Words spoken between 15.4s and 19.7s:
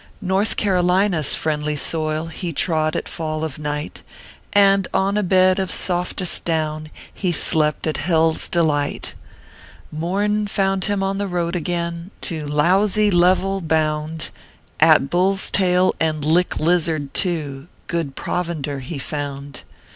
Tail, and Lick Lizzard, too, Good provender he found.